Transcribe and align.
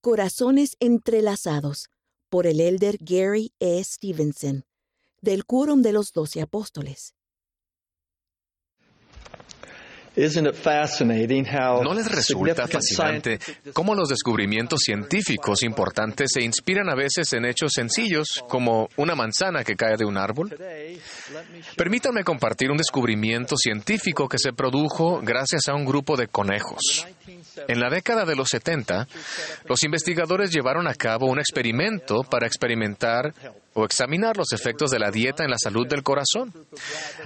Corazones 0.00 0.76
entrelazados 0.78 1.88
por 2.30 2.46
el 2.46 2.60
elder 2.60 2.98
Gary 3.00 3.52
E. 3.58 3.82
Stevenson, 3.82 4.64
del 5.20 5.44
Quórum 5.44 5.82
de 5.82 5.92
los 5.92 6.12
Doce 6.12 6.40
Apóstoles. 6.40 7.14
¿No 11.82 11.94
les 11.94 12.10
resulta 12.10 12.66
fascinante 12.66 13.38
cómo 13.72 13.94
los 13.94 14.08
descubrimientos 14.08 14.80
científicos 14.84 15.62
importantes 15.62 16.30
se 16.32 16.42
inspiran 16.42 16.88
a 16.88 16.96
veces 16.96 17.32
en 17.34 17.44
hechos 17.44 17.72
sencillos, 17.72 18.44
como 18.48 18.88
una 18.96 19.14
manzana 19.14 19.62
que 19.62 19.76
cae 19.76 19.96
de 19.96 20.04
un 20.04 20.16
árbol? 20.16 20.56
Permítanme 21.76 22.24
compartir 22.24 22.70
un 22.70 22.78
descubrimiento 22.78 23.56
científico 23.56 24.28
que 24.28 24.38
se 24.38 24.52
produjo 24.52 25.20
gracias 25.22 25.68
a 25.68 25.74
un 25.74 25.84
grupo 25.84 26.16
de 26.16 26.26
conejos. 26.26 27.06
En 27.66 27.80
la 27.80 27.90
década 27.90 28.24
de 28.24 28.36
los 28.36 28.48
70, 28.48 29.08
los 29.66 29.82
investigadores 29.82 30.50
llevaron 30.50 30.86
a 30.86 30.94
cabo 30.94 31.26
un 31.26 31.38
experimento 31.38 32.22
para 32.22 32.46
experimentar 32.46 33.32
o 33.74 33.84
examinar 33.84 34.36
los 34.36 34.52
efectos 34.52 34.90
de 34.90 34.98
la 34.98 35.10
dieta 35.10 35.44
en 35.44 35.50
la 35.50 35.58
salud 35.58 35.86
del 35.86 36.02
corazón. 36.02 36.52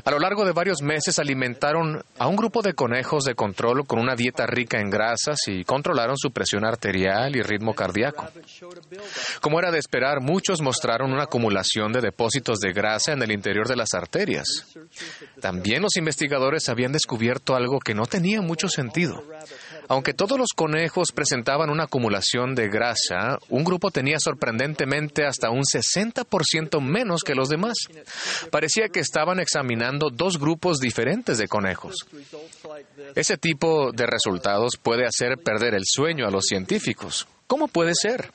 A 0.05 0.11
lo 0.11 0.19
largo 0.19 0.45
de 0.45 0.53
varios 0.53 0.83
meses 0.83 1.19
alimentaron 1.19 2.03
a 2.19 2.27
un 2.27 2.37
grupo 2.37 2.61
de 2.61 2.75
conejos 2.75 3.25
de 3.25 3.34
control 3.34 3.87
con 3.87 3.98
una 3.98 4.15
dieta 4.15 4.47
rica 4.47 4.79
en 4.79 4.91
grasas 4.91 5.39
y 5.47 5.65
controlaron 5.65 6.16
su 6.19 6.30
presión 6.30 6.67
arterial 6.67 7.34
y 7.37 7.42
ritmo 7.42 7.75
cardíaco. 7.75 8.28
Como 9.41 9.59
era 9.59 9.70
de 9.70 9.78
esperar, 9.78 10.20
muchos 10.20 10.61
mostraron 10.61 11.12
una 11.12 11.25
acumulación 11.25 11.92
de 11.92 12.01
depósitos 12.01 12.59
de 12.61 12.73
grasa 12.73 13.12
en 13.12 13.23
el 13.23 13.33
interior 13.33 13.67
de 13.67 13.77
las 13.77 13.95
arterias. 13.95 14.45
También 15.41 15.80
los 15.80 15.97
investigadores 15.97 16.69
habían 16.69 16.92
descubierto 16.92 17.55
algo 17.55 17.78
que 17.78 17.95
no 17.95 18.05
tenía 18.05 18.42
mucho 18.42 18.69
sentido. 18.69 19.25
Aunque 19.92 20.14
todos 20.14 20.38
los 20.38 20.55
conejos 20.56 21.12
presentaban 21.12 21.69
una 21.69 21.84
acumulación 21.84 22.55
de 22.55 22.70
grasa, 22.70 23.38
un 23.50 23.62
grupo 23.62 23.91
tenía 23.91 24.19
sorprendentemente 24.19 25.27
hasta 25.27 25.50
un 25.50 25.64
60% 25.64 26.80
menos 26.80 27.22
que 27.22 27.34
los 27.34 27.50
demás. 27.50 27.75
Parecía 28.50 28.89
que 28.89 29.00
estaban 29.00 29.39
examinando 29.39 30.08
dos 30.08 30.39
grupos 30.39 30.78
diferentes 30.78 31.36
de 31.36 31.47
conejos. 31.47 32.06
Ese 33.14 33.36
tipo 33.36 33.92
de 33.92 34.06
resultados 34.06 34.78
puede 34.83 35.05
hacer 35.05 35.36
perder 35.36 35.75
el 35.75 35.84
sueño 35.84 36.27
a 36.27 36.30
los 36.30 36.47
científicos. 36.47 37.28
¿Cómo 37.53 37.69
puede 37.69 37.92
ser? 37.95 38.31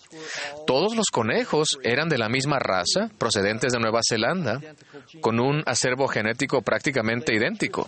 Todos 0.68 0.96
los 0.96 1.08
conejos 1.12 1.80
eran 1.82 2.08
de 2.08 2.20
la 2.20 2.30
misma 2.30 2.60
raza, 2.60 3.10
procedentes 3.18 3.74
de 3.74 3.80
Nueva 3.80 4.02
Zelanda, 4.08 4.62
con 5.22 5.40
un 5.40 5.64
acervo 5.66 6.08
genético 6.08 6.62
prácticamente 6.62 7.34
idéntico. 7.34 7.88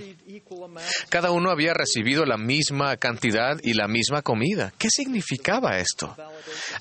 Cada 1.10 1.30
uno 1.30 1.52
había 1.52 1.76
recibido 1.76 2.26
la 2.26 2.38
misma 2.38 2.98
cantidad 2.98 3.60
y 3.62 3.76
la 3.76 3.88
misma 3.88 4.24
comida. 4.24 4.74
¿Qué 4.80 4.88
significaba 4.90 5.78
esto? 5.78 6.18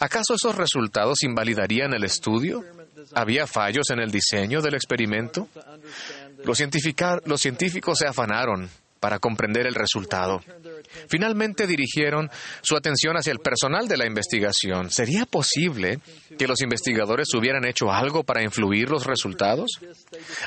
¿Acaso 0.00 0.32
esos 0.32 0.56
resultados 0.56 1.24
invalidarían 1.24 1.92
el 1.92 2.04
estudio? 2.04 2.64
¿Había 3.14 3.46
fallos 3.46 3.90
en 3.90 4.00
el 4.00 4.10
diseño 4.10 4.62
del 4.62 4.76
experimento? 4.76 5.46
Los, 6.42 6.58
los 7.26 7.40
científicos 7.42 7.98
se 7.98 8.06
afanaron 8.06 8.70
para 9.00 9.18
comprender 9.18 9.66
el 9.66 9.74
resultado. 9.74 10.40
Finalmente 11.08 11.66
dirigieron 11.66 12.30
su 12.62 12.76
atención 12.76 13.16
hacia 13.16 13.32
el 13.32 13.38
personal 13.38 13.88
de 13.88 13.96
la 13.96 14.06
investigación. 14.06 14.90
¿Sería 14.90 15.26
posible 15.26 16.00
que 16.38 16.46
los 16.46 16.60
investigadores 16.62 17.28
hubieran 17.34 17.64
hecho 17.66 17.90
algo 17.90 18.24
para 18.24 18.42
influir 18.42 18.90
los 18.90 19.06
resultados? 19.06 19.80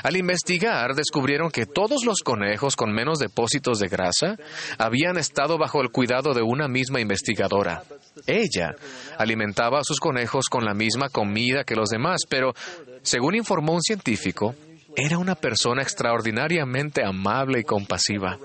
Al 0.02 0.16
investigar, 0.16 0.94
descubrieron 0.94 1.50
que 1.50 1.66
todos 1.66 2.04
los 2.04 2.20
conejos 2.20 2.76
con 2.76 2.92
menos 2.92 3.18
depósitos 3.18 3.78
de 3.78 3.88
grasa 3.88 4.36
habían 4.78 5.18
estado 5.18 5.58
bajo 5.58 5.80
el 5.80 5.90
cuidado 5.90 6.34
de 6.34 6.42
una 6.42 6.68
misma 6.68 7.00
investigadora. 7.00 7.84
Ella 8.26 8.74
alimentaba 9.18 9.80
a 9.80 9.84
sus 9.84 9.98
conejos 9.98 10.46
con 10.50 10.64
la 10.64 10.74
misma 10.74 11.08
comida 11.08 11.64
que 11.64 11.76
los 11.76 11.88
demás, 11.88 12.22
pero, 12.28 12.54
según 13.02 13.34
informó 13.34 13.72
un 13.72 13.82
científico, 13.82 14.54
era 14.96 15.18
una 15.18 15.34
persona 15.34 15.82
extraordinariamente 15.82 17.04
amable 17.04 17.60
y 17.60 17.64
compasiva. 17.64 18.38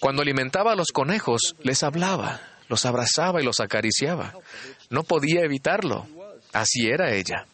Cuando 0.00 0.22
alimentaba 0.22 0.72
a 0.72 0.76
los 0.76 0.88
conejos, 0.88 1.56
les 1.62 1.82
hablaba, 1.82 2.40
los 2.68 2.86
abrazaba 2.86 3.40
y 3.40 3.44
los 3.44 3.60
acariciaba. 3.60 4.34
No 4.88 5.02
podía 5.02 5.42
evitarlo. 5.42 6.06
Así 6.52 6.88
era 6.88 7.12
ella. 7.12 7.46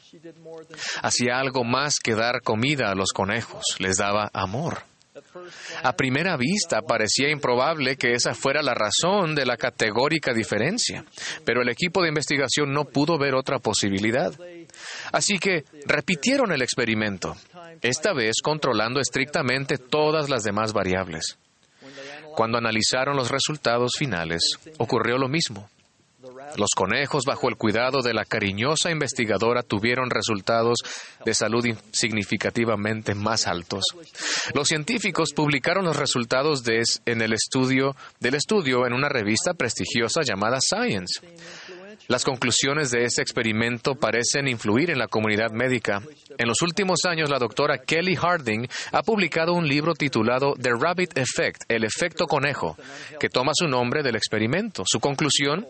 Hacía 1.03 1.39
algo 1.39 1.65
más 1.65 1.97
que 2.03 2.15
dar 2.15 2.43
comida 2.43 2.91
a 2.91 2.95
los 2.95 3.13
conejos, 3.13 3.65
les 3.79 3.97
daba 3.97 4.31
amor. 4.33 4.83
A 5.83 5.95
primera 5.95 6.37
vista 6.37 6.83
parecía 6.83 7.31
improbable 7.31 7.97
que 7.97 8.13
esa 8.13 8.35
fuera 8.35 8.63
la 8.63 8.75
razón 8.75 9.35
de 9.35 9.47
la 9.47 9.57
categórica 9.57 10.33
diferencia, 10.33 11.05
pero 11.45 11.63
el 11.63 11.69
equipo 11.69 12.03
de 12.03 12.09
investigación 12.09 12.73
no 12.73 12.85
pudo 12.85 13.19
ver 13.19 13.35
otra 13.35 13.59
posibilidad. 13.59 14.33
Así 15.13 15.39
que 15.39 15.65
repitieron 15.87 16.53
el 16.53 16.63
experimento, 16.63 17.37
esta 17.83 18.13
vez 18.13 18.37
controlando 18.43 19.01
estrictamente 19.01 19.79
todas 19.79 20.29
las 20.29 20.43
demás 20.43 20.73
variables. 20.73 21.39
Cuando 22.35 22.59
analizaron 22.59 23.17
los 23.17 23.31
resultados 23.31 23.93
finales, 23.99 24.43
ocurrió 24.79 25.17
lo 25.17 25.29
mismo. 25.29 25.69
Los 26.57 26.71
conejos, 26.75 27.25
bajo 27.25 27.49
el 27.49 27.57
cuidado 27.57 28.03
de 28.03 28.15
la 28.15 28.25
cariñosa 28.25 28.91
investigadora, 28.91 29.63
tuvieron 29.63 30.11
resultados 30.11 30.79
de 31.25 31.35
salud 31.35 31.65
significativamente 31.93 33.15
más 33.15 33.47
altos. 33.47 33.85
Los 34.55 34.69
científicos 34.69 35.33
publicaron 35.35 35.85
los 35.85 35.97
resultados 35.97 36.63
de, 36.63 36.83
en 37.05 37.21
el 37.21 37.33
estudio, 37.33 37.95
del 38.21 38.35
estudio 38.35 38.87
en 38.87 38.93
una 38.93 39.09
revista 39.09 39.55
prestigiosa 39.55 40.23
llamada 40.23 40.59
Science. 40.61 41.21
Las 42.09 42.25
conclusiones 42.25 42.91
de 42.93 43.05
ese 43.05 43.21
experimento 43.21 43.97
parecen 43.97 44.47
influir 44.47 44.91
en 44.91 44.99
la 44.99 45.09
comunidad 45.09 45.51
médica. 45.51 46.03
En 46.39 46.47
los 46.47 46.63
últimos 46.63 47.01
años, 47.05 47.29
la 47.29 47.39
doctora 47.39 47.79
Kelly 47.79 48.15
Harding 48.15 48.69
ha 48.93 49.03
publicado 49.03 49.55
un 49.55 49.67
libro 49.67 49.95
titulado 49.95 50.55
The 50.55 50.71
Rabbit 50.79 51.19
Effect, 51.19 51.65
el 51.69 51.85
efecto 51.85 52.27
conejo, 52.27 52.77
que 53.19 53.29
toma 53.29 53.53
su 53.55 53.67
nombre 53.67 54.05
del 54.05 54.15
experimento. 54.15 54.85
Su 54.87 55.01
conclusión, 55.01 55.67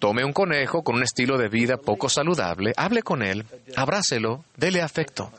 tome 0.00 0.24
un 0.24 0.32
conejo 0.32 0.82
con 0.82 0.96
un 0.96 1.04
estilo 1.04 1.38
de 1.38 1.48
vida 1.48 1.76
poco 1.76 2.08
saludable, 2.08 2.72
hable 2.76 3.04
con 3.04 3.22
él, 3.22 3.44
abrácelo, 3.76 4.44
dele 4.56 4.82
afecto. 4.82 5.30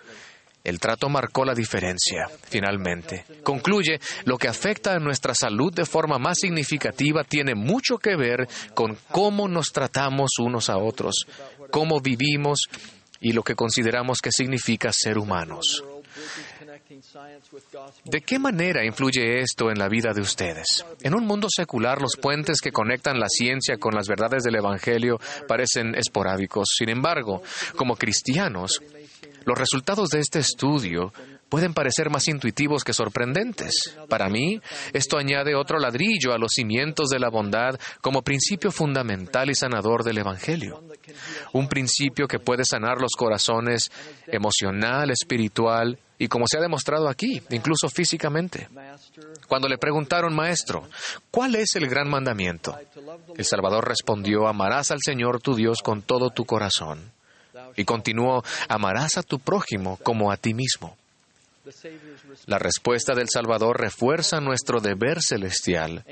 El 0.64 0.80
trato 0.80 1.10
marcó 1.10 1.44
la 1.44 1.54
diferencia, 1.54 2.30
finalmente. 2.42 3.26
Concluye, 3.44 4.00
lo 4.24 4.38
que 4.38 4.48
afecta 4.48 4.94
a 4.94 5.00
nuestra 5.00 5.34
salud 5.36 5.74
de 5.74 5.86
forma 5.86 6.18
más 6.18 6.38
significativa 6.40 7.26
tiene 7.26 7.54
mucho 7.54 7.98
que 7.98 8.16
ver 8.16 8.48
con 8.74 8.98
cómo 9.12 9.50
nos 9.50 9.74
tratamos 9.74 10.32
unos 10.40 10.70
a 10.70 10.78
otros, 10.78 11.28
cómo 11.70 12.00
vivimos 12.00 12.62
y 13.20 13.34
lo 13.34 13.44
que 13.44 13.56
consideramos 13.56 14.20
que 14.20 14.32
significa 14.32 14.94
ser 14.94 15.18
humanos. 15.18 15.84
¿De 18.06 18.22
qué 18.22 18.40
manera 18.40 18.86
influye 18.86 19.42
esto 19.42 19.70
en 19.70 19.80
la 19.80 19.90
vida 19.90 20.14
de 20.14 20.22
ustedes? 20.22 20.86
En 21.02 21.14
un 21.14 21.26
mundo 21.26 21.48
secular, 21.50 22.02
los 22.02 22.16
puentes 22.16 22.62
que 22.62 22.72
conectan 22.72 23.20
la 23.20 23.28
ciencia 23.28 23.78
con 23.78 23.94
las 23.94 24.08
verdades 24.08 24.44
del 24.44 24.56
Evangelio 24.56 25.20
parecen 25.48 25.96
esporádicos. 25.96 26.70
Sin 26.78 26.90
embargo, 26.90 27.42
como 27.76 27.96
cristianos, 27.96 28.82
los 29.46 29.58
resultados 29.58 30.10
de 30.10 30.20
este 30.20 30.40
estudio 30.40 31.14
pueden 31.54 31.76
parecer 31.76 32.10
más 32.10 32.28
intuitivos 32.28 32.84
que 32.84 32.94
sorprendentes. 32.94 33.96
Para 34.10 34.28
mí, 34.28 34.60
esto 34.92 35.20
añade 35.20 35.54
otro 35.54 35.78
ladrillo 35.78 36.34
a 36.34 36.40
los 36.40 36.54
cimientos 36.56 37.10
de 37.10 37.20
la 37.20 37.30
bondad 37.30 37.80
como 38.02 38.24
principio 38.24 38.72
fundamental 38.72 39.52
y 39.52 39.56
sanador 39.56 40.04
del 40.04 40.18
Evangelio. 40.18 40.84
Un 41.52 41.68
principio 41.68 42.28
que 42.28 42.40
puede 42.40 42.64
sanar 42.66 43.00
los 43.00 43.12
corazones 43.16 43.92
emocional, 44.26 45.12
espiritual 45.12 46.00
y, 46.18 46.28
como 46.28 46.48
se 46.48 46.58
ha 46.58 46.62
demostrado 46.62 47.08
aquí, 47.08 47.40
incluso 47.52 47.88
físicamente. 47.88 48.68
Cuando 49.48 49.68
le 49.68 49.78
preguntaron, 49.78 50.34
Maestro, 50.34 50.90
¿cuál 51.30 51.54
es 51.54 51.76
el 51.76 51.88
gran 51.88 52.10
mandamiento? 52.10 52.76
El 53.38 53.46
Salvador 53.46 53.88
respondió, 53.88 54.48
amarás 54.48 54.90
al 54.90 55.02
Señor 55.06 55.40
tu 55.40 55.54
Dios 55.54 55.84
con 55.84 56.02
todo 56.02 56.32
tu 56.32 56.46
corazón 56.46 57.14
y 57.76 57.86
continuó, 57.86 58.44
amarás 58.68 59.18
a 59.18 59.24
tu 59.24 59.40
prójimo 59.40 59.98
como 60.04 60.32
a 60.32 60.38
ti 60.38 60.54
mismo. 60.54 60.98
La 62.46 62.60
respuesta 62.60 63.14
del 63.14 63.28
Salvador 63.30 63.80
refuerza 63.80 64.42
nuestro 64.42 64.82
deber 64.82 65.22
celestial. 65.22 66.04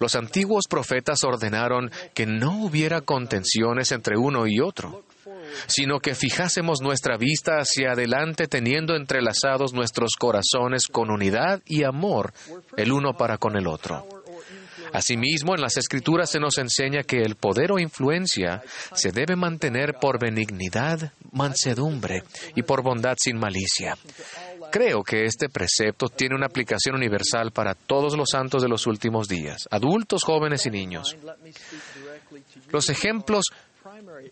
Los 0.00 0.16
antiguos 0.16 0.64
profetas 0.68 1.22
ordenaron 1.22 1.90
que 2.14 2.26
no 2.26 2.64
hubiera 2.64 3.00
contenciones 3.00 3.92
entre 3.92 4.16
uno 4.18 4.46
y 4.46 4.60
otro, 4.60 5.04
sino 5.68 6.00
que 6.00 6.14
fijásemos 6.16 6.80
nuestra 6.80 7.16
vista 7.16 7.58
hacia 7.58 7.92
adelante 7.92 8.48
teniendo 8.48 8.96
entrelazados 8.96 9.72
nuestros 9.72 10.12
corazones 10.18 10.88
con 10.88 11.10
unidad 11.10 11.62
y 11.64 11.84
amor 11.84 12.32
el 12.76 12.90
uno 12.92 13.16
para 13.16 13.38
con 13.38 13.56
el 13.56 13.68
otro. 13.68 14.15
Asimismo, 14.96 15.54
en 15.54 15.60
las 15.60 15.76
Escrituras 15.76 16.30
se 16.30 16.40
nos 16.40 16.56
enseña 16.56 17.02
que 17.02 17.18
el 17.18 17.34
poder 17.34 17.70
o 17.70 17.78
influencia 17.78 18.62
se 18.94 19.12
debe 19.12 19.36
mantener 19.36 19.96
por 20.00 20.18
benignidad, 20.18 21.12
mansedumbre 21.32 22.22
y 22.54 22.62
por 22.62 22.82
bondad 22.82 23.14
sin 23.22 23.36
malicia. 23.36 23.94
Creo 24.72 25.02
que 25.02 25.26
este 25.26 25.50
precepto 25.50 26.08
tiene 26.08 26.34
una 26.34 26.46
aplicación 26.46 26.94
universal 26.94 27.52
para 27.52 27.74
todos 27.74 28.16
los 28.16 28.30
santos 28.32 28.62
de 28.62 28.70
los 28.70 28.86
últimos 28.86 29.28
días, 29.28 29.68
adultos, 29.70 30.24
jóvenes 30.24 30.64
y 30.64 30.70
niños. 30.70 31.14
Los 32.72 32.88
ejemplos 32.88 33.44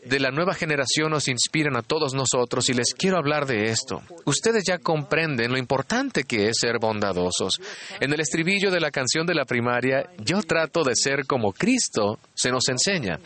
de 0.04 0.20
la 0.20 0.30
nueva 0.30 0.54
generación 0.54 1.10
nos 1.10 1.28
inspiran 1.28 1.76
a 1.76 1.82
todos 1.82 2.14
nosotros 2.14 2.68
y 2.68 2.74
les 2.74 2.94
quiero 2.94 3.18
hablar 3.18 3.46
de 3.46 3.64
esto. 3.64 4.02
Ustedes 4.24 4.64
ya 4.64 4.78
comprenden 4.78 5.52
lo 5.52 5.58
importante 5.58 6.24
que 6.24 6.48
es 6.48 6.58
ser 6.60 6.78
bondadosos. 6.80 7.60
En 8.00 8.12
el 8.12 8.20
estribillo 8.20 8.70
de 8.70 8.80
la 8.80 8.90
canción 8.90 9.26
de 9.26 9.34
la 9.34 9.44
primaria, 9.44 10.10
yo 10.18 10.42
trato 10.42 10.82
de 10.84 10.94
ser 10.94 11.26
como 11.26 11.52
Cristo 11.52 12.18
se 12.34 12.50
nos 12.50 12.68
enseña. 12.68 13.18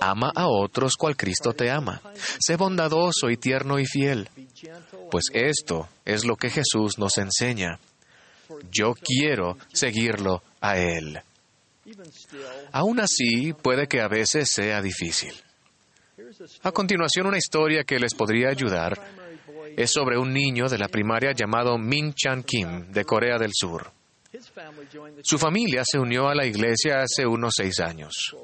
Ama 0.00 0.32
a 0.34 0.48
otros 0.48 0.96
cual 0.96 1.16
Cristo 1.16 1.52
te 1.52 1.70
ama. 1.70 2.00
Sé 2.38 2.56
bondadoso 2.56 3.30
y 3.30 3.36
tierno 3.36 3.78
y 3.78 3.86
fiel. 3.86 4.28
Pues 5.10 5.24
esto 5.32 5.88
es 6.04 6.24
lo 6.24 6.36
que 6.36 6.50
Jesús 6.50 6.98
nos 6.98 7.18
enseña. 7.18 7.78
Yo 8.70 8.94
quiero 8.94 9.56
seguirlo 9.72 10.42
a 10.60 10.78
Él. 10.78 11.20
Aún 12.72 13.00
así, 13.00 13.52
puede 13.52 13.86
que 13.86 14.00
a 14.00 14.08
veces 14.08 14.50
sea 14.50 14.80
difícil. 14.80 15.34
A 16.62 16.72
continuación, 16.72 17.26
una 17.26 17.38
historia 17.38 17.84
que 17.84 17.98
les 17.98 18.14
podría 18.14 18.48
ayudar 18.48 18.98
es 19.76 19.90
sobre 19.90 20.18
un 20.18 20.32
niño 20.32 20.68
de 20.68 20.78
la 20.78 20.88
primaria 20.88 21.32
llamado 21.32 21.78
Min 21.78 22.14
Chan 22.14 22.42
Kim, 22.42 22.92
de 22.92 23.04
Corea 23.04 23.38
del 23.38 23.50
Sur. 23.52 23.90
Su 25.22 25.38
familia 25.38 25.82
se 25.84 25.98
unió 25.98 26.28
a 26.28 26.34
la 26.34 26.46
iglesia 26.46 27.02
hace 27.02 27.26
unos 27.26 27.54
seis 27.56 27.80
años. 27.80 28.34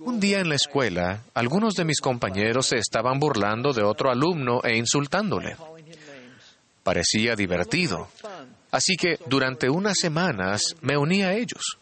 Un 0.00 0.18
día 0.18 0.40
en 0.40 0.48
la 0.48 0.56
escuela, 0.56 1.22
algunos 1.34 1.74
de 1.74 1.84
mis 1.84 2.00
compañeros 2.00 2.66
se 2.66 2.78
estaban 2.78 3.20
burlando 3.20 3.72
de 3.72 3.82
otro 3.82 4.10
alumno 4.10 4.60
e 4.64 4.76
insultándole. 4.76 5.56
Parecía 6.82 7.36
divertido, 7.36 8.08
Así 8.70 8.96
que 8.96 9.18
durante 9.26 9.68
unas 9.68 9.98
semanas 9.98 10.62
me 10.80 10.96
uní 10.96 11.22
a 11.22 11.34
ellos. 11.34 11.78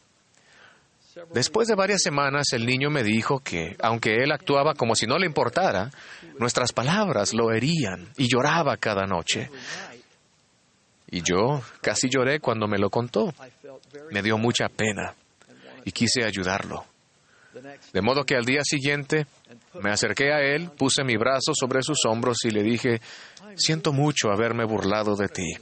Después 1.32 1.68
de 1.68 1.74
varias 1.74 2.02
semanas 2.02 2.52
el 2.52 2.66
niño 2.66 2.90
me 2.90 3.02
dijo 3.02 3.40
que, 3.40 3.76
aunque 3.80 4.22
él 4.22 4.32
actuaba 4.32 4.74
como 4.74 4.94
si 4.94 5.06
no 5.06 5.18
le 5.18 5.26
importara, 5.26 5.90
nuestras 6.38 6.72
palabras 6.72 7.34
lo 7.34 7.52
herían 7.52 8.08
y 8.16 8.28
lloraba 8.28 8.76
cada 8.76 9.06
noche. 9.06 9.50
Y 11.10 11.22
yo 11.22 11.62
casi 11.80 12.08
lloré 12.08 12.40
cuando 12.40 12.66
me 12.66 12.78
lo 12.78 12.90
contó. 12.90 13.32
Me 14.10 14.22
dio 14.22 14.38
mucha 14.38 14.68
pena 14.68 15.14
y 15.84 15.92
quise 15.92 16.24
ayudarlo. 16.24 16.84
De 17.92 18.02
modo 18.02 18.24
que 18.24 18.36
al 18.36 18.44
día 18.44 18.62
siguiente 18.62 19.26
me 19.82 19.90
acerqué 19.90 20.32
a 20.32 20.40
él, 20.40 20.70
puse 20.70 21.02
mi 21.02 21.16
brazo 21.16 21.52
sobre 21.54 21.82
sus 21.82 22.04
hombros 22.04 22.44
y 22.44 22.50
le 22.50 22.62
dije, 22.62 23.00
siento 23.56 23.92
mucho 23.92 24.30
haberme 24.30 24.64
burlado 24.64 25.16
de 25.16 25.28
ti. 25.28 25.54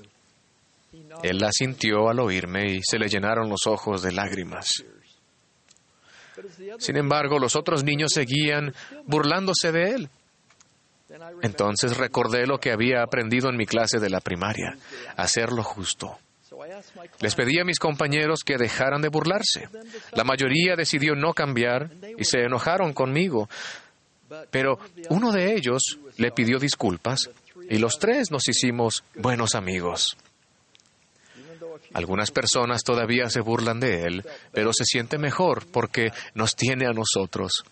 Él 1.22 1.38
la 1.38 1.50
sintió 1.52 2.08
al 2.08 2.20
oírme 2.20 2.72
y 2.72 2.80
se 2.82 2.98
le 2.98 3.08
llenaron 3.08 3.48
los 3.48 3.66
ojos 3.66 4.02
de 4.02 4.12
lágrimas. 4.12 4.84
Sin 6.78 6.96
embargo, 6.96 7.38
los 7.38 7.56
otros 7.56 7.84
niños 7.84 8.12
seguían 8.12 8.74
burlándose 9.06 9.72
de 9.72 9.90
él. 9.90 10.10
Entonces 11.42 11.96
recordé 11.96 12.46
lo 12.46 12.58
que 12.58 12.72
había 12.72 13.02
aprendido 13.02 13.48
en 13.48 13.56
mi 13.56 13.66
clase 13.66 13.98
de 13.98 14.10
la 14.10 14.20
primaria, 14.20 14.76
hacer 15.16 15.52
lo 15.52 15.62
justo. 15.62 16.18
Les 17.20 17.34
pedí 17.34 17.58
a 17.58 17.64
mis 17.64 17.78
compañeros 17.78 18.40
que 18.44 18.56
dejaran 18.56 19.02
de 19.02 19.08
burlarse. 19.08 19.68
La 20.12 20.24
mayoría 20.24 20.74
decidió 20.76 21.14
no 21.14 21.32
cambiar 21.32 21.90
y 22.16 22.24
se 22.24 22.40
enojaron 22.40 22.92
conmigo, 22.92 23.48
pero 24.50 24.78
uno 25.10 25.32
de 25.32 25.54
ellos 25.54 25.98
le 26.16 26.32
pidió 26.32 26.58
disculpas 26.58 27.30
y 27.68 27.78
los 27.78 27.98
tres 27.98 28.30
nos 28.30 28.48
hicimos 28.48 29.04
buenos 29.14 29.54
amigos. 29.54 30.16
Algunas 31.94 32.30
personas 32.30 32.82
todavía 32.82 33.28
se 33.30 33.40
burlan 33.40 33.80
de 33.80 34.02
él, 34.02 34.24
pero 34.52 34.72
se 34.72 34.84
siente 34.84 35.18
mejor 35.18 35.66
porque 35.66 36.12
nos 36.34 36.54
tiene 36.56 36.86
a 36.86 36.92
nosotros. 36.92 37.64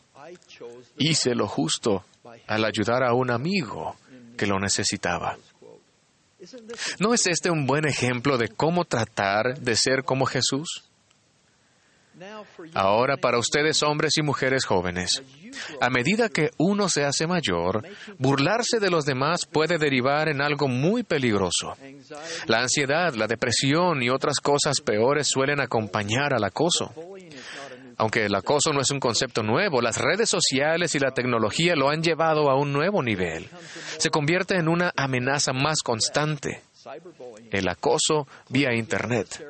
Hice 0.98 1.34
lo 1.34 1.46
justo 1.46 2.04
al 2.46 2.64
ayudar 2.64 3.02
a 3.02 3.14
un 3.14 3.30
amigo 3.30 3.96
que 4.36 4.46
lo 4.46 4.58
necesitaba. 4.58 5.36
¿No 6.98 7.14
es 7.14 7.26
este 7.26 7.50
un 7.50 7.66
buen 7.66 7.86
ejemplo 7.86 8.36
de 8.36 8.48
cómo 8.48 8.84
tratar 8.84 9.58
de 9.60 9.76
ser 9.76 10.04
como 10.04 10.26
Jesús? 10.26 10.84
Ahora, 12.74 13.16
para 13.16 13.38
ustedes 13.38 13.82
hombres 13.82 14.16
y 14.16 14.22
mujeres 14.22 14.64
jóvenes, 14.64 15.22
a 15.80 15.90
medida 15.90 16.28
que 16.28 16.50
uno 16.58 16.88
se 16.88 17.04
hace 17.04 17.26
mayor, 17.26 17.82
burlarse 18.18 18.78
de 18.80 18.90
los 18.90 19.04
demás 19.04 19.46
puede 19.46 19.78
derivar 19.78 20.28
en 20.28 20.40
algo 20.40 20.68
muy 20.68 21.02
peligroso. 21.02 21.76
La 22.46 22.60
ansiedad, 22.60 23.14
la 23.14 23.26
depresión 23.26 24.02
y 24.02 24.10
otras 24.10 24.40
cosas 24.40 24.80
peores 24.80 25.28
suelen 25.28 25.60
acompañar 25.60 26.34
al 26.34 26.44
acoso. 26.44 26.92
Aunque 27.96 28.24
el 28.24 28.34
acoso 28.34 28.72
no 28.72 28.80
es 28.80 28.90
un 28.90 29.00
concepto 29.00 29.42
nuevo, 29.42 29.80
las 29.80 29.98
redes 29.98 30.28
sociales 30.28 30.94
y 30.94 30.98
la 30.98 31.12
tecnología 31.12 31.74
lo 31.76 31.90
han 31.90 32.02
llevado 32.02 32.50
a 32.50 32.56
un 32.58 32.72
nuevo 32.72 33.02
nivel. 33.02 33.48
Se 33.98 34.10
convierte 34.10 34.56
en 34.56 34.68
una 34.68 34.92
amenaza 34.96 35.52
más 35.52 35.80
constante. 35.82 36.62
El 37.50 37.68
acoso 37.68 38.26
vía 38.48 38.74
Internet. 38.74 39.42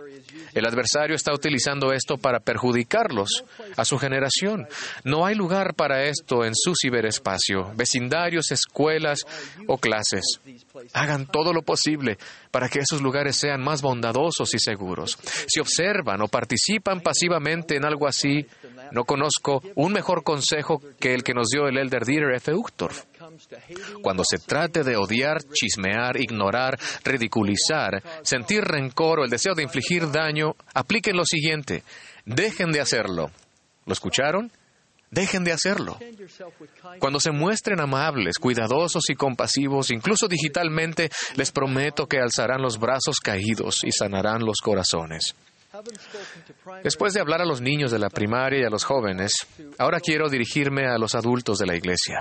El 0.52 0.66
adversario 0.66 1.16
está 1.16 1.32
utilizando 1.32 1.92
esto 1.92 2.16
para 2.16 2.40
perjudicarlos, 2.40 3.44
a 3.76 3.84
su 3.84 3.98
generación. 3.98 4.66
No 5.04 5.26
hay 5.26 5.34
lugar 5.34 5.74
para 5.74 6.04
esto 6.04 6.44
en 6.44 6.54
su 6.54 6.74
ciberespacio, 6.80 7.72
vecindarios, 7.74 8.50
escuelas 8.50 9.20
o 9.66 9.78
clases. 9.78 10.40
Hagan 10.92 11.26
todo 11.26 11.52
lo 11.52 11.62
posible 11.62 12.18
para 12.50 12.68
que 12.68 12.80
esos 12.80 13.02
lugares 13.02 13.36
sean 13.36 13.62
más 13.62 13.82
bondadosos 13.82 14.54
y 14.54 14.58
seguros. 14.58 15.18
Si 15.48 15.60
observan 15.60 16.20
o 16.22 16.28
participan 16.28 17.00
pasivamente 17.00 17.76
en 17.76 17.84
algo 17.84 18.06
así, 18.06 18.46
no 18.92 19.04
conozco 19.04 19.62
un 19.74 19.92
mejor 19.92 20.22
consejo 20.22 20.80
que 20.98 21.14
el 21.14 21.22
que 21.22 21.34
nos 21.34 21.48
dio 21.48 21.66
el 21.66 21.78
elder 21.78 22.04
Dieter 22.04 22.34
F. 22.34 22.52
Uchtdorf. 22.52 23.04
Cuando 24.02 24.22
se 24.28 24.38
trate 24.38 24.82
de 24.82 24.96
odiar, 24.96 25.42
chismear, 25.52 26.20
ignorar, 26.20 26.78
ridiculizar, 27.04 28.02
sentir 28.22 28.62
rencor 28.62 29.20
o 29.20 29.24
el 29.24 29.30
deseo 29.30 29.54
de 29.54 29.62
infligir 29.62 30.10
daño, 30.10 30.54
apliquen 30.74 31.16
lo 31.16 31.24
siguiente. 31.24 31.82
Dejen 32.24 32.72
de 32.72 32.80
hacerlo. 32.80 33.30
¿Lo 33.86 33.92
escucharon? 33.92 34.50
Dejen 35.10 35.44
de 35.44 35.52
hacerlo. 35.52 35.98
Cuando 36.98 37.20
se 37.20 37.30
muestren 37.30 37.80
amables, 37.80 38.36
cuidadosos 38.38 39.04
y 39.08 39.14
compasivos, 39.14 39.92
incluso 39.92 40.26
digitalmente, 40.26 41.10
les 41.36 41.52
prometo 41.52 42.06
que 42.06 42.18
alzarán 42.18 42.62
los 42.62 42.78
brazos 42.78 43.20
caídos 43.22 43.84
y 43.84 43.92
sanarán 43.92 44.44
los 44.44 44.56
corazones. 44.60 45.36
Después 46.82 47.14
de 47.14 47.20
hablar 47.20 47.40
a 47.40 47.44
los 47.44 47.60
niños 47.60 47.90
de 47.90 47.98
la 47.98 48.08
primaria 48.08 48.60
y 48.60 48.64
a 48.64 48.70
los 48.70 48.84
jóvenes, 48.84 49.32
ahora 49.78 50.00
quiero 50.00 50.28
dirigirme 50.28 50.86
a 50.86 50.98
los 50.98 51.14
adultos 51.14 51.58
de 51.58 51.66
la 51.66 51.76
Iglesia. 51.76 52.20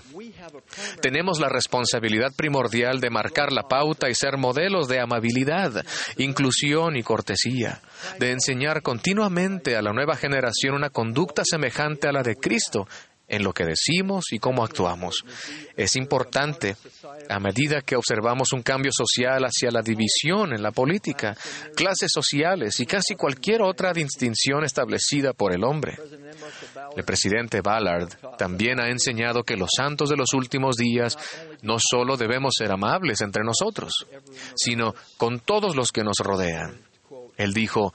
Tenemos 1.02 1.40
la 1.40 1.50
responsabilidad 1.50 2.32
primordial 2.36 3.00
de 3.00 3.10
marcar 3.10 3.52
la 3.52 3.64
pauta 3.64 4.10
y 4.10 4.16
ser 4.16 4.38
modelos 4.38 4.88
de 4.88 5.00
amabilidad, 5.00 5.86
inclusión 6.18 6.96
y 6.96 7.04
cortesía, 7.04 7.82
de 8.20 8.32
enseñar 8.32 8.82
continuamente 8.82 9.76
a 9.76 9.82
la 9.82 9.94
nueva 9.94 10.16
generación 10.16 10.76
una 10.76 10.90
conducta 10.90 11.44
semejante 11.46 12.08
a 12.08 12.12
la 12.12 12.24
de 12.24 12.36
Cristo 12.36 12.88
en 13.34 13.44
lo 13.44 13.52
que 13.52 13.66
decimos 13.66 14.26
y 14.32 14.38
cómo 14.38 14.64
actuamos. 14.64 15.26
Es 15.76 15.96
importante, 15.96 16.76
a 17.28 17.40
medida 17.40 17.82
que 17.82 17.96
observamos 17.96 18.54
un 18.54 18.62
cambio 18.62 18.92
social 18.94 19.44
hacia 19.44 19.72
la 19.72 19.82
división 19.82 20.54
en 20.54 20.62
la 20.62 20.72
política, 20.72 21.36
clases 21.76 22.12
sociales 22.14 22.80
y 22.80 22.86
casi 22.86 23.16
cualquier 23.16 23.64
otra 23.64 23.92
distinción 23.92 24.64
establecida 24.64 25.34
por 25.34 25.52
el 25.52 25.64
hombre. 25.64 25.98
El 26.96 27.04
presidente 27.04 27.62
Ballard 27.62 28.10
también 28.38 28.80
ha 28.80 28.90
enseñado 28.90 29.42
que 29.44 29.58
los 29.58 29.70
santos 29.76 30.10
de 30.10 30.18
los 30.18 30.34
últimos 30.34 30.76
días 30.76 31.18
no 31.64 31.78
solo 31.80 32.18
debemos 32.18 32.54
ser 32.56 32.72
amables 32.72 33.22
entre 33.22 33.44
nosotros, 33.44 34.06
sino 34.56 34.94
con 35.18 35.40
todos 35.40 35.76
los 35.76 35.92
que 35.92 36.04
nos 36.04 36.18
rodean. 36.20 36.78
Él 37.38 37.54
dijo, 37.54 37.94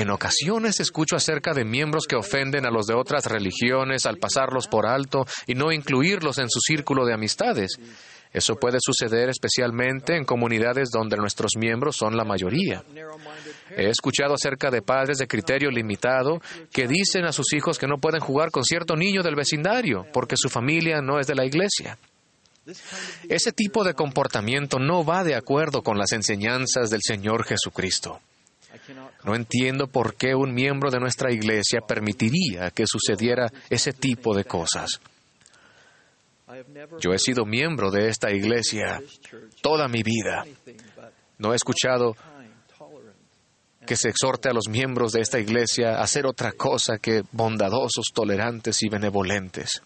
en 0.00 0.10
ocasiones 0.10 0.80
escucho 0.80 1.16
acerca 1.16 1.52
de 1.52 1.64
miembros 1.64 2.06
que 2.06 2.16
ofenden 2.16 2.66
a 2.66 2.70
los 2.70 2.86
de 2.86 2.94
otras 2.94 3.26
religiones 3.26 4.06
al 4.06 4.18
pasarlos 4.18 4.66
por 4.66 4.86
alto 4.86 5.26
y 5.46 5.54
no 5.54 5.72
incluirlos 5.72 6.38
en 6.38 6.48
su 6.48 6.60
círculo 6.60 7.04
de 7.04 7.14
amistades. 7.14 7.78
Eso 8.32 8.54
puede 8.54 8.78
suceder 8.80 9.28
especialmente 9.28 10.16
en 10.16 10.24
comunidades 10.24 10.90
donde 10.90 11.16
nuestros 11.16 11.52
miembros 11.56 11.96
son 11.98 12.16
la 12.16 12.24
mayoría. 12.24 12.84
He 13.76 13.88
escuchado 13.88 14.34
acerca 14.34 14.70
de 14.70 14.82
padres 14.82 15.18
de 15.18 15.26
criterio 15.26 15.70
limitado 15.70 16.40
que 16.72 16.86
dicen 16.86 17.24
a 17.24 17.32
sus 17.32 17.52
hijos 17.52 17.78
que 17.78 17.88
no 17.88 17.98
pueden 17.98 18.20
jugar 18.20 18.50
con 18.50 18.64
cierto 18.64 18.94
niño 18.94 19.22
del 19.22 19.34
vecindario 19.34 20.06
porque 20.12 20.36
su 20.36 20.48
familia 20.48 21.00
no 21.02 21.18
es 21.18 21.26
de 21.26 21.34
la 21.34 21.44
iglesia. 21.44 21.98
Ese 23.28 23.52
tipo 23.52 23.82
de 23.82 23.94
comportamiento 23.94 24.78
no 24.78 25.04
va 25.04 25.24
de 25.24 25.34
acuerdo 25.34 25.82
con 25.82 25.98
las 25.98 26.12
enseñanzas 26.12 26.90
del 26.90 27.00
Señor 27.02 27.44
Jesucristo. 27.44 28.20
No 29.24 29.34
entiendo 29.34 29.86
por 29.86 30.14
qué 30.14 30.34
un 30.34 30.52
miembro 30.52 30.90
de 30.90 31.00
nuestra 31.00 31.32
iglesia 31.32 31.80
permitiría 31.80 32.70
que 32.70 32.84
sucediera 32.86 33.50
ese 33.68 33.92
tipo 33.92 34.34
de 34.34 34.44
cosas. 34.44 35.00
Yo 37.00 37.12
he 37.12 37.18
sido 37.18 37.44
miembro 37.44 37.90
de 37.90 38.08
esta 38.08 38.30
iglesia 38.30 39.00
toda 39.62 39.88
mi 39.88 40.02
vida. 40.02 40.44
No 41.38 41.52
he 41.52 41.56
escuchado 41.56 42.16
que 43.86 43.96
se 43.96 44.08
exhorte 44.08 44.48
a 44.48 44.52
los 44.52 44.68
miembros 44.68 45.12
de 45.12 45.20
esta 45.20 45.38
iglesia 45.38 45.96
a 45.96 46.02
hacer 46.02 46.26
otra 46.26 46.52
cosa 46.52 46.98
que 46.98 47.22
bondadosos, 47.32 48.06
tolerantes 48.12 48.82
y 48.82 48.88
benevolentes. 48.88 49.82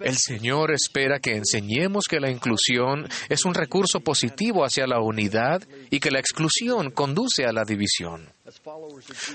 El 0.00 0.16
Señor 0.16 0.72
espera 0.72 1.18
que 1.20 1.36
enseñemos 1.36 2.06
que 2.08 2.20
la 2.20 2.30
inclusión 2.30 3.08
es 3.28 3.44
un 3.44 3.54
recurso 3.54 4.00
positivo 4.00 4.64
hacia 4.64 4.86
la 4.86 5.00
unidad 5.00 5.62
y 5.90 6.00
que 6.00 6.10
la 6.10 6.20
exclusión 6.20 6.90
conduce 6.90 7.44
a 7.44 7.52
la 7.52 7.64
división. 7.64 8.28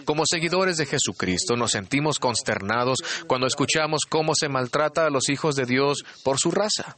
Como 0.04 0.24
seguidores 0.26 0.78
de 0.78 0.86
Jesucristo 0.86 1.56
nos 1.56 1.72
sentimos 1.72 2.20
consternados 2.20 3.00
cuando 3.28 3.48
escuchamos 3.48 4.02
cómo 4.10 4.34
se 4.36 4.50
maltrata 4.50 5.06
a 5.06 5.10
los 5.10 5.30
hijos 5.30 5.56
de 5.56 5.66
Dios 5.66 6.04
por 6.24 6.40
su 6.40 6.52
raza. 6.52 6.96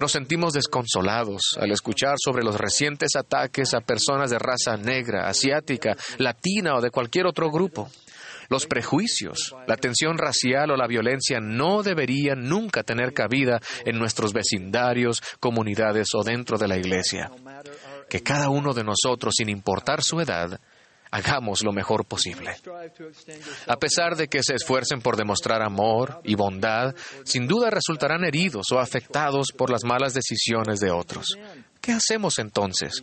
Nos 0.00 0.12
sentimos 0.12 0.52
desconsolados 0.52 1.56
al 1.60 1.70
escuchar 1.70 2.16
sobre 2.18 2.42
los 2.42 2.56
recientes 2.56 3.14
ataques 3.16 3.74
a 3.74 3.80
personas 3.80 4.30
de 4.30 4.38
raza 4.38 4.76
negra, 4.76 5.28
asiática, 5.28 5.96
latina 6.18 6.76
o 6.76 6.80
de 6.80 6.90
cualquier 6.90 7.26
otro 7.26 7.50
grupo. 7.50 7.90
Los 8.48 8.66
prejuicios, 8.66 9.54
la 9.66 9.76
tensión 9.76 10.16
racial 10.16 10.70
o 10.70 10.76
la 10.76 10.86
violencia 10.86 11.38
no 11.40 11.82
deberían 11.82 12.48
nunca 12.48 12.82
tener 12.82 13.12
cabida 13.12 13.60
en 13.84 13.98
nuestros 13.98 14.32
vecindarios, 14.32 15.22
comunidades 15.38 16.08
o 16.14 16.22
dentro 16.22 16.56
de 16.56 16.68
la 16.68 16.78
iglesia. 16.78 17.30
Que 18.08 18.22
cada 18.22 18.48
uno 18.48 18.72
de 18.72 18.84
nosotros, 18.84 19.34
sin 19.36 19.50
importar 19.50 20.02
su 20.02 20.20
edad, 20.20 20.58
hagamos 21.10 21.62
lo 21.62 21.72
mejor 21.72 22.06
posible. 22.06 22.56
A 23.66 23.76
pesar 23.76 24.16
de 24.16 24.28
que 24.28 24.42
se 24.42 24.54
esfuercen 24.54 25.00
por 25.00 25.16
demostrar 25.16 25.62
amor 25.62 26.20
y 26.24 26.34
bondad, 26.34 26.94
sin 27.24 27.46
duda 27.46 27.70
resultarán 27.70 28.24
heridos 28.24 28.66
o 28.72 28.78
afectados 28.78 29.48
por 29.56 29.70
las 29.70 29.84
malas 29.84 30.14
decisiones 30.14 30.80
de 30.80 30.90
otros. 30.90 31.36
¿Qué 31.88 31.94
hacemos 31.94 32.38
entonces? 32.38 33.02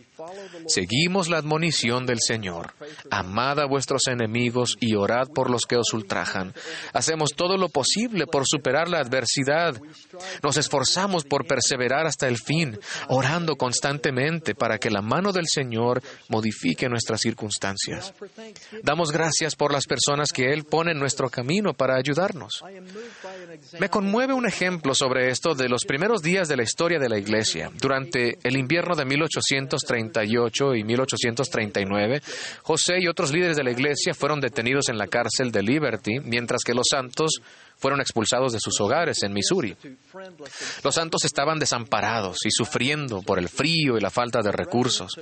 Seguimos 0.68 1.28
la 1.28 1.38
admonición 1.38 2.06
del 2.06 2.20
Señor. 2.20 2.72
Amad 3.10 3.58
a 3.58 3.66
vuestros 3.66 4.06
enemigos 4.06 4.76
y 4.78 4.94
orad 4.94 5.26
por 5.34 5.50
los 5.50 5.62
que 5.62 5.74
os 5.74 5.92
ultrajan. 5.92 6.54
Hacemos 6.92 7.32
todo 7.34 7.56
lo 7.56 7.68
posible 7.68 8.28
por 8.28 8.44
superar 8.46 8.88
la 8.88 9.00
adversidad. 9.00 9.74
Nos 10.40 10.56
esforzamos 10.56 11.24
por 11.24 11.48
perseverar 11.48 12.06
hasta 12.06 12.28
el 12.28 12.38
fin, 12.38 12.78
orando 13.08 13.56
constantemente 13.56 14.54
para 14.54 14.78
que 14.78 14.92
la 14.92 15.02
mano 15.02 15.32
del 15.32 15.46
Señor 15.52 16.00
modifique 16.28 16.88
nuestras 16.88 17.22
circunstancias. 17.22 18.14
Damos 18.84 19.10
gracias 19.10 19.56
por 19.56 19.72
las 19.72 19.86
personas 19.86 20.28
que 20.32 20.52
Él 20.52 20.62
pone 20.62 20.92
en 20.92 21.00
nuestro 21.00 21.28
camino 21.28 21.74
para 21.74 21.96
ayudarnos. 21.96 22.62
Me 23.80 23.88
conmueve 23.88 24.32
un 24.32 24.46
ejemplo 24.46 24.94
sobre 24.94 25.30
esto 25.30 25.56
de 25.56 25.68
los 25.68 25.84
primeros 25.84 26.22
días 26.22 26.46
de 26.46 26.56
la 26.56 26.62
historia 26.62 27.00
de 27.00 27.08
la 27.08 27.18
Iglesia. 27.18 27.72
Durante 27.80 28.38
el 28.44 28.56
invierno 28.56 28.75
de 28.76 29.04
1838 29.04 30.74
y 30.74 30.84
1839, 30.84 32.20
José 32.62 32.98
y 33.00 33.08
otros 33.08 33.32
líderes 33.32 33.56
de 33.56 33.64
la 33.64 33.70
iglesia 33.70 34.14
fueron 34.14 34.40
detenidos 34.40 34.88
en 34.88 34.98
la 34.98 35.06
cárcel 35.06 35.50
de 35.50 35.62
Liberty, 35.62 36.20
mientras 36.20 36.62
que 36.62 36.74
los 36.74 36.86
santos 36.90 37.40
fueron 37.76 38.00
expulsados 38.00 38.52
de 38.52 38.60
sus 38.60 38.80
hogares 38.80 39.22
en 39.22 39.32
Missouri. 39.32 39.76
Los 40.82 40.94
santos 40.94 41.24
estaban 41.24 41.58
desamparados 41.58 42.38
y 42.44 42.50
sufriendo 42.50 43.22
por 43.22 43.38
el 43.38 43.48
frío 43.48 43.96
y 43.96 44.00
la 44.00 44.10
falta 44.10 44.40
de 44.40 44.50
recursos. 44.50 45.12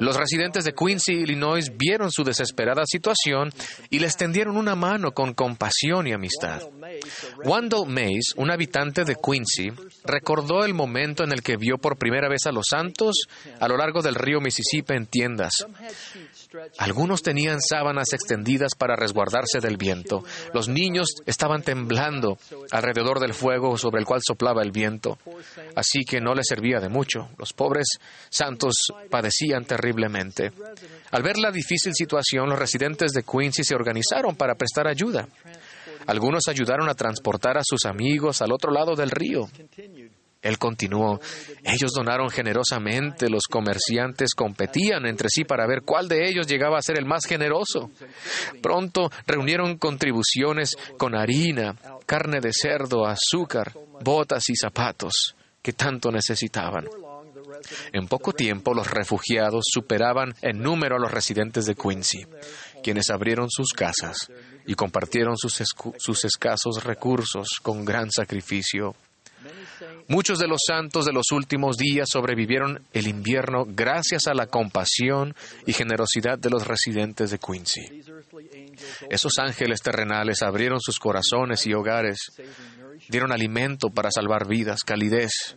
Los 0.00 0.16
residentes 0.16 0.64
de 0.64 0.72
Quincy, 0.72 1.12
Illinois, 1.12 1.70
vieron 1.76 2.10
su 2.10 2.24
desesperada 2.24 2.84
situación 2.86 3.52
y 3.90 3.98
les 3.98 4.16
tendieron 4.16 4.56
una 4.56 4.74
mano 4.74 5.12
con 5.12 5.34
compasión 5.34 6.06
y 6.06 6.12
amistad. 6.12 6.62
Wendell 7.44 7.86
Mays, 7.86 8.34
un 8.36 8.50
habitante 8.50 9.04
de 9.04 9.16
Quincy, 9.16 9.72
recordó 10.04 10.64
el 10.64 10.74
momento 10.74 11.24
en 11.24 11.32
el 11.32 11.42
que 11.42 11.56
vio 11.56 11.78
por 11.78 11.98
primera 11.98 12.28
vez 12.28 12.46
a 12.46 12.52
los 12.52 12.66
santos 12.70 13.26
a 13.60 13.68
lo 13.68 13.76
largo 13.76 14.02
del 14.02 14.14
río 14.14 14.40
Mississippi 14.40 14.94
en 14.94 15.06
tiendas. 15.06 15.52
Algunos 16.78 17.22
tenían 17.22 17.60
sábanas 17.60 18.12
extendidas 18.12 18.74
para 18.74 18.96
resguardarse 18.96 19.60
del 19.60 19.76
viento. 19.76 20.24
Los 20.52 20.68
niños 20.68 21.08
estaban 21.26 21.62
temblando 21.62 22.38
alrededor 22.70 23.20
del 23.20 23.34
fuego 23.34 23.76
sobre 23.78 24.00
el 24.00 24.06
cual 24.06 24.20
soplaba 24.26 24.62
el 24.62 24.70
viento, 24.70 25.18
así 25.74 26.04
que 26.04 26.20
no 26.20 26.34
les 26.34 26.46
servía 26.46 26.80
de 26.80 26.88
mucho. 26.88 27.28
Los 27.38 27.52
pobres 27.52 27.86
santos 28.28 28.74
padecían 29.10 29.64
terriblemente. 29.64 30.52
Al 31.10 31.22
ver 31.22 31.38
la 31.38 31.50
difícil 31.50 31.92
situación, 31.94 32.48
los 32.48 32.58
residentes 32.58 33.12
de 33.12 33.22
Quincy 33.22 33.64
se 33.64 33.74
organizaron 33.74 34.36
para 34.36 34.54
prestar 34.54 34.86
ayuda. 34.86 35.28
Algunos 36.06 36.48
ayudaron 36.48 36.88
a 36.88 36.94
transportar 36.94 37.58
a 37.58 37.62
sus 37.64 37.84
amigos 37.84 38.42
al 38.42 38.52
otro 38.52 38.72
lado 38.72 38.94
del 38.94 39.10
río. 39.10 39.48
Él 40.42 40.58
continuó, 40.58 41.20
ellos 41.62 41.92
donaron 41.94 42.28
generosamente, 42.28 43.30
los 43.30 43.44
comerciantes 43.48 44.34
competían 44.34 45.06
entre 45.06 45.28
sí 45.28 45.44
para 45.44 45.68
ver 45.68 45.82
cuál 45.82 46.08
de 46.08 46.28
ellos 46.28 46.48
llegaba 46.48 46.78
a 46.78 46.82
ser 46.82 46.98
el 46.98 47.06
más 47.06 47.24
generoso. 47.26 47.92
Pronto 48.60 49.08
reunieron 49.24 49.78
contribuciones 49.78 50.76
con 50.98 51.14
harina, 51.14 51.76
carne 52.06 52.40
de 52.40 52.50
cerdo, 52.52 53.06
azúcar, 53.06 53.72
botas 54.02 54.48
y 54.48 54.56
zapatos 54.56 55.36
que 55.62 55.74
tanto 55.74 56.10
necesitaban. 56.10 56.88
En 57.92 58.08
poco 58.08 58.32
tiempo 58.32 58.74
los 58.74 58.90
refugiados 58.90 59.62
superaban 59.72 60.34
en 60.42 60.60
número 60.60 60.96
a 60.96 60.98
los 60.98 61.12
residentes 61.12 61.66
de 61.66 61.76
Quincy, 61.76 62.26
quienes 62.82 63.10
abrieron 63.10 63.48
sus 63.48 63.72
casas 63.72 64.28
y 64.66 64.74
compartieron 64.74 65.36
sus, 65.36 66.24
escasos 66.24 66.84
recursos 66.84 67.48
con 67.62 67.84
gran 67.84 68.10
sacrificio. 68.10 68.94
Muchos 70.08 70.38
de 70.38 70.46
los 70.46 70.60
santos 70.66 71.04
de 71.04 71.12
los 71.12 71.32
últimos 71.32 71.76
días 71.76 72.08
sobrevivieron 72.10 72.82
el 72.92 73.08
invierno 73.08 73.64
gracias 73.66 74.26
a 74.26 74.34
la 74.34 74.46
compasión 74.46 75.34
y 75.66 75.72
generosidad 75.72 76.38
de 76.38 76.50
los 76.50 76.66
residentes 76.66 77.30
de 77.30 77.38
Quincy. 77.38 78.02
Esos 79.10 79.32
ángeles 79.38 79.80
terrenales 79.80 80.42
abrieron 80.42 80.80
sus 80.80 80.98
corazones 80.98 81.66
y 81.66 81.74
hogares, 81.74 82.18
dieron 83.08 83.32
alimento 83.32 83.90
para 83.90 84.10
salvar 84.10 84.46
vidas, 84.46 84.82
calidez 84.84 85.56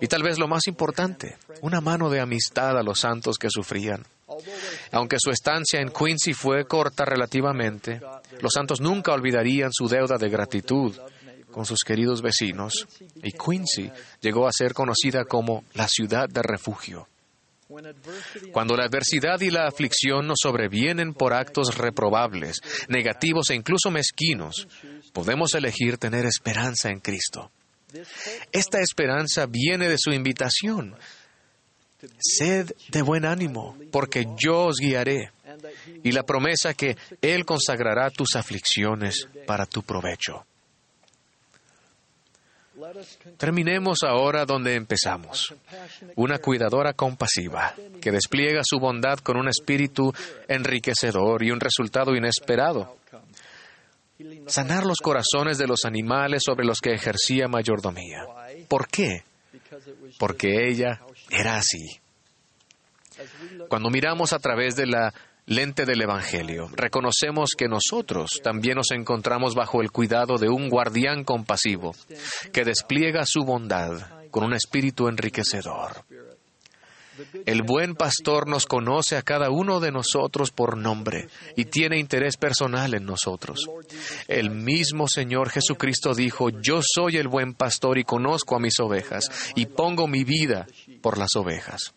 y 0.00 0.06
tal 0.06 0.22
vez 0.22 0.38
lo 0.38 0.48
más 0.48 0.66
importante, 0.66 1.36
una 1.60 1.80
mano 1.80 2.10
de 2.10 2.20
amistad 2.20 2.78
a 2.78 2.82
los 2.82 3.00
santos 3.00 3.38
que 3.38 3.48
sufrían. 3.50 4.04
Aunque 4.92 5.16
su 5.18 5.30
estancia 5.30 5.80
en 5.80 5.90
Quincy 5.90 6.34
fue 6.34 6.64
corta 6.66 7.04
relativamente, 7.04 8.00
los 8.40 8.52
santos 8.52 8.80
nunca 8.80 9.12
olvidarían 9.12 9.70
su 9.72 9.88
deuda 9.88 10.16
de 10.18 10.28
gratitud 10.28 10.96
con 11.50 11.64
sus 11.64 11.80
queridos 11.84 12.20
vecinos, 12.20 12.86
y 13.22 13.30
Quincy 13.30 13.90
llegó 14.20 14.48
a 14.48 14.52
ser 14.52 14.74
conocida 14.74 15.24
como 15.24 15.64
la 15.74 15.86
ciudad 15.86 16.28
de 16.28 16.42
refugio. 16.42 17.06
Cuando 18.52 18.76
la 18.76 18.84
adversidad 18.84 19.40
y 19.40 19.50
la 19.50 19.66
aflicción 19.66 20.26
nos 20.26 20.38
sobrevienen 20.42 21.14
por 21.14 21.32
actos 21.32 21.76
reprobables, 21.76 22.60
negativos 22.88 23.50
e 23.50 23.54
incluso 23.54 23.90
mezquinos, 23.90 24.68
podemos 25.12 25.54
elegir 25.54 25.96
tener 25.96 26.26
esperanza 26.26 26.90
en 26.90 27.00
Cristo. 27.00 27.50
Esta 28.52 28.80
esperanza 28.80 29.46
viene 29.46 29.88
de 29.88 29.96
su 29.98 30.10
invitación. 30.10 30.96
Sed 32.18 32.72
de 32.88 33.02
buen 33.02 33.24
ánimo, 33.24 33.76
porque 33.90 34.26
yo 34.36 34.66
os 34.66 34.76
guiaré, 34.76 35.30
y 36.02 36.12
la 36.12 36.24
promesa 36.24 36.74
que 36.74 36.96
Él 37.20 37.44
consagrará 37.44 38.10
tus 38.10 38.36
aflicciones 38.36 39.28
para 39.46 39.66
tu 39.66 39.82
provecho. 39.82 40.44
Terminemos 43.38 43.98
ahora 44.02 44.44
donde 44.44 44.74
empezamos. 44.74 45.54
Una 46.16 46.38
cuidadora 46.38 46.92
compasiva 46.92 47.74
que 48.00 48.10
despliega 48.10 48.62
su 48.64 48.78
bondad 48.78 49.18
con 49.18 49.36
un 49.36 49.48
espíritu 49.48 50.12
enriquecedor 50.48 51.44
y 51.44 51.50
un 51.50 51.60
resultado 51.60 52.14
inesperado. 52.14 52.96
Sanar 54.46 54.84
los 54.84 54.98
corazones 54.98 55.58
de 55.58 55.66
los 55.66 55.84
animales 55.84 56.42
sobre 56.44 56.66
los 56.66 56.80
que 56.80 56.92
ejercía 56.92 57.48
mayordomía. 57.48 58.24
¿Por 58.68 58.88
qué? 58.88 59.22
Porque 60.18 60.68
ella 60.68 61.00
era 61.38 61.56
así. 61.56 62.00
Cuando 63.68 63.90
miramos 63.90 64.32
a 64.32 64.38
través 64.38 64.76
de 64.76 64.86
la 64.86 65.14
lente 65.46 65.84
del 65.84 66.02
Evangelio, 66.02 66.68
reconocemos 66.74 67.50
que 67.56 67.68
nosotros 67.68 68.40
también 68.42 68.76
nos 68.76 68.90
encontramos 68.90 69.54
bajo 69.54 69.82
el 69.82 69.90
cuidado 69.90 70.38
de 70.38 70.48
un 70.48 70.68
guardián 70.68 71.24
compasivo 71.24 71.94
que 72.52 72.64
despliega 72.64 73.24
su 73.26 73.44
bondad 73.44 73.92
con 74.30 74.44
un 74.44 74.54
espíritu 74.54 75.08
enriquecedor. 75.08 76.04
El 77.46 77.62
buen 77.62 77.94
pastor 77.94 78.48
nos 78.48 78.66
conoce 78.66 79.16
a 79.16 79.22
cada 79.22 79.50
uno 79.50 79.80
de 79.80 79.92
nosotros 79.92 80.50
por 80.50 80.76
nombre 80.76 81.28
y 81.56 81.66
tiene 81.66 81.98
interés 81.98 82.36
personal 82.36 82.94
en 82.94 83.04
nosotros. 83.04 83.60
El 84.28 84.50
mismo 84.50 85.08
Señor 85.08 85.50
Jesucristo 85.50 86.14
dijo, 86.14 86.50
yo 86.50 86.80
soy 86.82 87.16
el 87.16 87.28
buen 87.28 87.54
pastor 87.54 87.98
y 87.98 88.04
conozco 88.04 88.56
a 88.56 88.60
mis 88.60 88.78
ovejas 88.80 89.30
y 89.54 89.66
pongo 89.66 90.06
mi 90.06 90.24
vida 90.24 90.66
por 91.00 91.18
las 91.18 91.36
ovejas. 91.36 91.94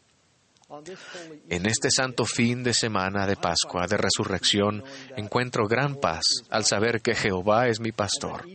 En 1.50 1.66
este 1.66 1.90
santo 1.90 2.26
fin 2.26 2.62
de 2.62 2.74
semana 2.74 3.26
de 3.26 3.38
Pascua, 3.38 3.88
de 3.88 3.96
resurrección, 3.96 4.84
encuentro 5.16 5.66
gran 5.66 5.96
paz 5.96 6.24
al 6.50 6.66
saber 6.66 7.02
que 7.02 7.16
Jehová 7.16 7.68
es 7.68 7.80
mi 7.80 7.94
pastor, 7.94 8.46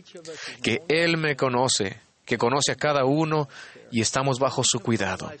que 0.61 0.83
Él 0.87 1.17
me 1.17 1.35
conoce 1.35 1.99
que 2.25 2.37
conoce 2.37 2.71
a 2.71 2.75
cada 2.75 3.05
uno 3.05 3.47
y 3.91 4.01
estamos 4.01 4.39
bajo 4.39 4.63
su 4.63 4.79
cuidado. 4.79 5.31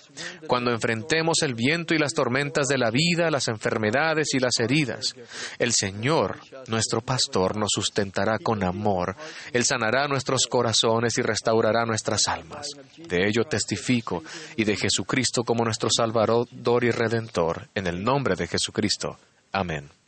Cuando 0.47 0.71
enfrentemos 0.71 1.41
el 1.41 1.55
viento 1.55 1.93
y 1.93 1.97
las 1.97 2.13
tormentas 2.13 2.67
de 2.67 2.77
la 2.77 2.91
vida, 2.91 3.31
las 3.31 3.47
enfermedades 3.47 4.33
y 4.33 4.39
las 4.39 4.59
heridas, 4.59 5.15
el 5.59 5.73
Señor, 5.73 6.39
nuestro 6.67 7.01
pastor, 7.01 7.57
nos 7.57 7.69
sustentará 7.73 8.37
con 8.37 8.63
amor. 8.63 9.15
Él 9.53 9.63
sanará 9.63 10.07
nuestros 10.07 10.45
corazones 10.47 11.17
y 11.17 11.21
restaurará 11.21 11.85
nuestras 11.85 12.27
almas. 12.27 12.67
De 12.97 13.27
ello 13.27 13.45
testifico 13.45 14.23
y 14.55 14.65
de 14.65 14.75
Jesucristo 14.75 15.43
como 15.43 15.63
nuestro 15.63 15.89
Salvador 15.89 16.83
y 16.83 16.91
Redentor, 16.91 17.69
en 17.73 17.87
el 17.87 18.03
nombre 18.03 18.35
de 18.35 18.47
Jesucristo. 18.47 19.17
Amén. 19.51 20.02